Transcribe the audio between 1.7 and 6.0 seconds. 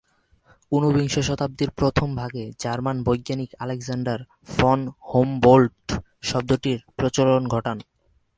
প্রথম ভাগে জার্মান বৈজ্ঞানিক আলেকজান্ডার ফন হুমবোল্ড্ট্